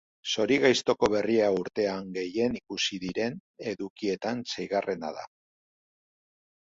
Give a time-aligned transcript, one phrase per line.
[0.35, 3.37] Zorigaiztoko berria urtean gehien ikusi diren
[3.73, 5.27] edukietan seigarrena da.